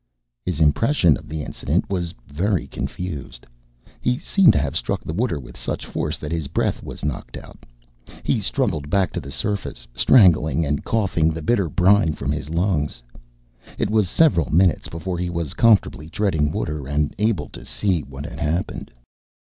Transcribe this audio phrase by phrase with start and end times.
[0.43, 3.45] His impression of the incident was very confused.
[4.01, 7.37] He seemed to have struck the water with such force that his breath was knocked
[7.37, 7.67] out.
[8.23, 13.03] He struggled back to the surface, strangling, and coughing the bitter brine from his lungs.
[13.77, 18.25] It was several minutes before he was comfortably treading water, and able to see what
[18.25, 18.91] had happened.